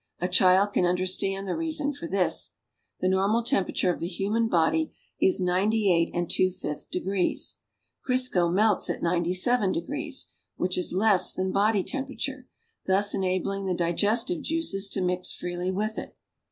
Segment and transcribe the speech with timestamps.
[0.19, 2.53] A child can understand the reason for this.
[3.01, 7.59] The normal teuiperature of the human body is 98 ^5 degrees.
[8.03, 10.25] Crisco melts at 07 degrees,
[10.55, 12.45] which is less than body lemjjcrature,
[12.87, 16.17] thus enabling the digestive juices to mix freely with it.